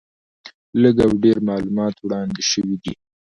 لږ 0.81 0.95
او 1.05 1.11
ډېر 1.23 1.37
معلومات 1.49 1.95
وړاندې 1.99 2.41
شوي 2.51 2.75
دي. 2.83 2.93